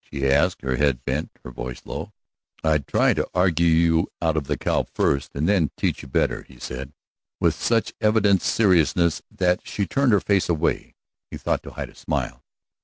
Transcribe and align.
she 0.00 0.26
asked, 0.28 0.62
her 0.62 0.74
head 0.74 1.04
bent, 1.04 1.30
her 1.44 1.52
voice 1.52 1.80
low. 1.86 2.12
"I'd 2.64 2.88
try 2.88 3.14
to 3.14 3.28
argue 3.32 3.64
you 3.68 4.08
out 4.20 4.36
of 4.36 4.48
the 4.48 4.56
cow 4.58 4.86
first, 4.92 5.36
and 5.36 5.48
then 5.48 5.70
teach 5.76 6.02
you 6.02 6.08
better," 6.08 6.42
he 6.42 6.58
said, 6.58 6.92
with 7.38 7.54
such 7.54 7.94
evident 8.00 8.42
seriousness 8.42 9.22
that 9.30 9.64
she 9.64 9.86
turned 9.86 10.10
her 10.10 10.18
face 10.20 10.48
away, 10.48 10.96
he 11.30 11.36
thought 11.38 11.62
to 11.62 11.70
hide 11.70 11.90
a 11.90 11.94
smile. 11.94 12.42